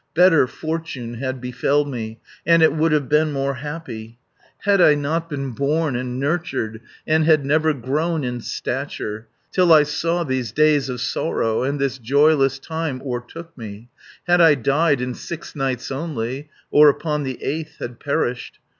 [0.15, 4.17] "Better fortune had befel me, And it would have been more happy.
[4.63, 9.71] Had I not been born and nurtured, And had never grown in stature, 220 Till
[9.73, 13.89] I saw these days of sorrow, And this joyless time o'ertook me,
[14.25, 18.57] Had I died in six nights only, Or upon the eighth had perished.